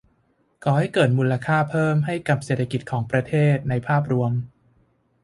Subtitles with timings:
[0.63, 4.31] ก่อให้เกิดมูลค่าเพิ่มให้กับเศรษฐกิจของประเทศในภาพรวม